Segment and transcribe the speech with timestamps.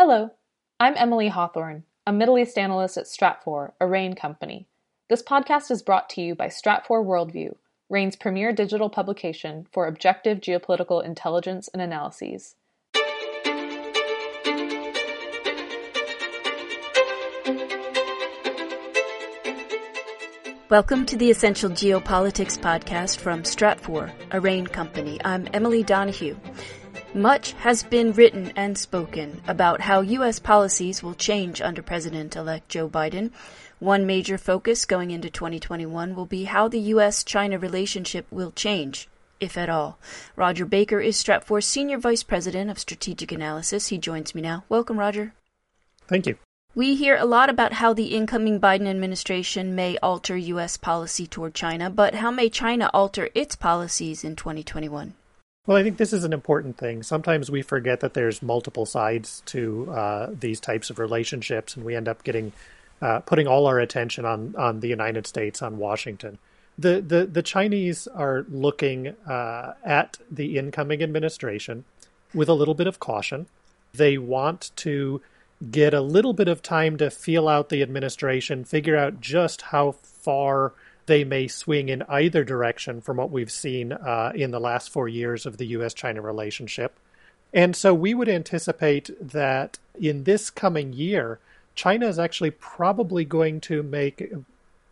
[0.00, 0.30] Hello,
[0.78, 4.68] I'm Emily Hawthorne, a Middle East analyst at Stratfor, a RANE company.
[5.08, 7.56] This podcast is brought to you by Stratfor Worldview,
[7.88, 12.54] RANE's premier digital publication for objective geopolitical intelligence and analyses.
[20.70, 25.20] Welcome to the Essential Geopolitics podcast from Stratfor, a RANE company.
[25.24, 26.36] I'm Emily Donahue.
[27.14, 30.38] Much has been written and spoken about how U.S.
[30.38, 33.30] policies will change under President elect Joe Biden.
[33.78, 37.24] One major focus going into 2021 will be how the U.S.
[37.24, 39.08] China relationship will change,
[39.40, 39.98] if at all.
[40.36, 43.88] Rodger Baker is Stratfor's Senior Vice President of Strategic Analysis.
[43.88, 44.64] He joins me now.
[44.68, 45.32] Welcome, Rodger.
[46.08, 46.36] Thank you.
[46.74, 50.76] We hear a lot about how the incoming Biden administration may alter U.S.
[50.76, 55.14] policy toward China, but how may China alter its policies in 2021?
[55.68, 57.02] Well, I think this is an important thing.
[57.02, 61.94] Sometimes we forget that there's multiple sides to uh, these types of relationships, and we
[61.94, 62.52] end up getting
[63.02, 66.38] uh, putting all our attention on on the United States, on Washington.
[66.78, 71.84] The the the Chinese are looking uh, at the incoming administration
[72.32, 73.46] with a little bit of caution.
[73.92, 75.20] They want to
[75.70, 79.92] get a little bit of time to feel out the administration, figure out just how
[79.92, 80.72] far
[81.08, 85.08] they may swing in either direction from what we've seen uh, in the last four
[85.08, 85.94] years of the U.S.
[85.94, 86.94] China relationship.
[87.52, 91.40] And so we would anticipate that in this coming year,
[91.74, 94.32] China is actually probably going to make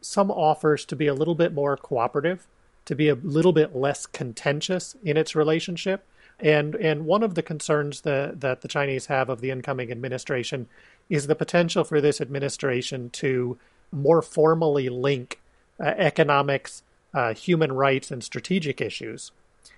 [0.00, 2.46] some offers to be a little bit more cooperative,
[2.86, 6.04] to be a little bit less contentious in its relationship.
[6.40, 10.68] And and one of the concerns that that the Chinese have of the incoming administration
[11.08, 13.58] is the potential for this administration to
[13.92, 15.38] more formally link
[15.80, 16.82] economics,
[17.14, 19.32] uh, human rights, and strategic issues,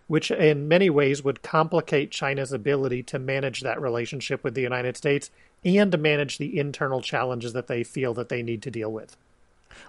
[0.06, 4.96] which in many ways would complicate China's ability to manage that relationship with the United
[4.96, 5.30] States
[5.64, 9.16] and to manage the internal challenges that they feel that they need to deal with.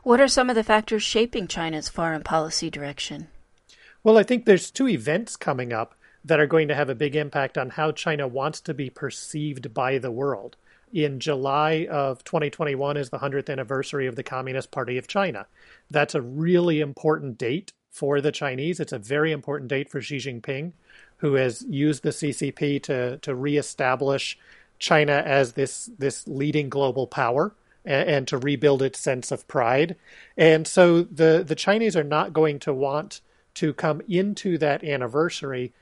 [0.04, 3.28] What are some of the factors shaping China's foreign policy direction?
[4.04, 7.16] Well, I think there's two events coming up that are going to have a big
[7.16, 10.56] impact on how China wants to be perceived by the world.
[10.94, 15.48] In July of 2021 is the 100th anniversary of the Communist Party of China.
[15.90, 18.80] That's a really important date for the Chinese.
[18.80, 20.74] It's a very important date for Xi Jinping,
[21.18, 24.38] who has used the CCP to, to reestablish
[24.78, 29.96] China as this, this leading global power and, and to rebuild its sense of pride.
[30.38, 33.22] And so the, the Chinese are not going to want
[33.56, 35.74] to come into that anniversary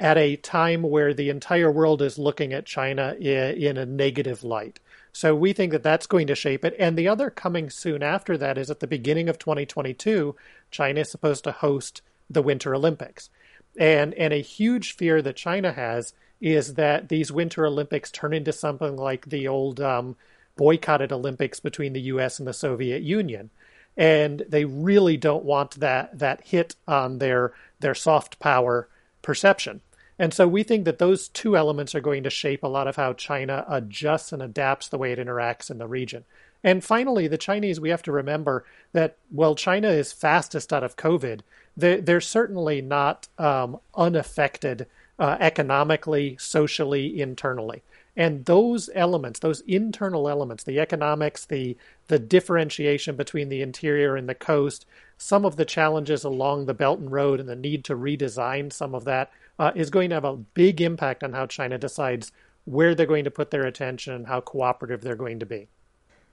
[0.00, 4.80] at a time where the entire world is looking at China in a negative light.
[5.12, 6.74] So we think that that's going to shape it.
[6.78, 10.34] And the other coming soon after that is at the beginning of 2022,
[10.70, 12.00] China is supposed to host
[12.30, 13.28] the Winter Olympics.
[13.76, 18.52] And, and a huge fear that China has is that these Winter Olympics turn into
[18.52, 20.16] something like the old um,
[20.56, 23.50] boycotted Olympics between the US and the Soviet Union.
[23.96, 28.88] And they really don't want that, that hit on their, their soft power
[29.20, 29.82] perception.
[30.20, 32.96] And so we think that those two elements are going to shape a lot of
[32.96, 36.24] how China adjusts and adapts the way it interacts in the region.
[36.62, 40.96] And finally, the Chinese, we have to remember that while China is fastest out of
[40.96, 41.40] COVID,
[41.74, 44.86] they're, certainly not um, unaffected
[45.20, 47.82] uh, economically, socially, internally.
[48.16, 51.76] And those elements, those internal elements, the economics, the
[52.08, 54.84] the differentiation between the interior and the coast,
[55.16, 58.94] some of the challenges along the Belt and Road, and the need to redesign some
[58.94, 62.32] of that uh, is going to have a big impact on how China decides
[62.64, 65.68] where they're going to put their attention and how cooperative they're going to be.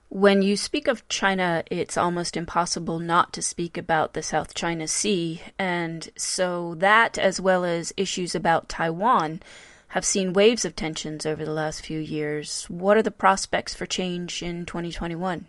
[0.10, 4.88] When you speak of China, it's almost impossible not to speak about the South China
[4.88, 5.42] Sea.
[5.60, 9.42] And so that, as well as issues about Taiwan,
[9.90, 12.66] have seen waves of tensions over the last few years.
[12.70, 15.46] What are the prospects for change in 2021?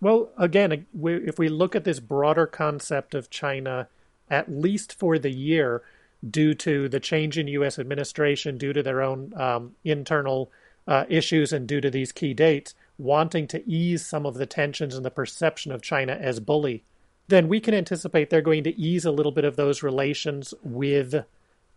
[0.00, 3.88] Well, again, if we look at this broader concept of China,
[4.30, 5.82] at least for the year,
[6.28, 7.78] due to the change in U.S.
[7.78, 10.50] administration, due to their own um, internal
[10.86, 14.94] uh, issues, and due to these key dates, wanting to ease some of the tensions
[14.94, 16.84] and the perception of China as bully,
[17.28, 21.24] then we can anticipate they're going to ease a little bit of those relations with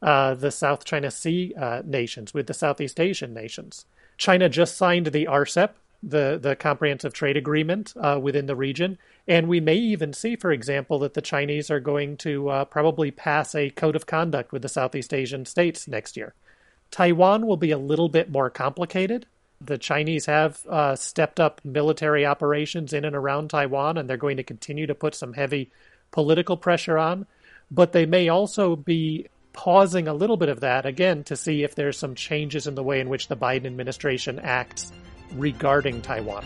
[0.01, 3.85] uh, the South China Sea uh, nations, with the Southeast Asian nations.
[4.17, 5.71] China just signed the RCEP,
[6.01, 8.97] the, the Comprehensive Trade Agreement uh, within the region.
[9.27, 13.11] And we may even see, for example, that the Chinese are going to uh, probably
[13.11, 16.33] pass a code of conduct with the Southeast Asian states next year.
[16.89, 19.27] Taiwan will be a little bit more complicated.
[19.63, 24.37] The Chinese have uh, stepped up military operations in and around Taiwan, and they're going
[24.37, 25.71] to continue to put some heavy
[26.11, 27.27] political pressure on.
[27.69, 31.75] But they may also be pausing a little bit of that again to see if
[31.75, 34.91] there's some changes in the way in which the Biden administration acts
[35.33, 36.45] regarding Taiwan.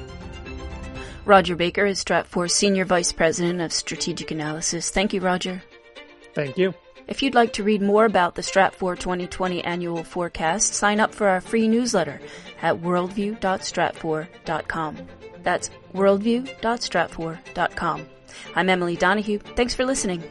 [1.26, 4.92] Rodger Baker is Stratfor Senior Vice President of Strategic Analysis.
[4.92, 5.64] Thank you, Rodger.
[6.34, 6.76] Thank you.
[7.08, 11.28] If you'd like to read more about the Stratfor 2020 annual forecast, sign up for
[11.28, 12.20] our free newsletter
[12.62, 14.98] at worldview.stratfor.com.
[15.44, 18.08] That's worldview.stratfor.com.
[18.56, 19.38] I'm Emily Donahue.
[19.40, 20.24] Thanks for listening.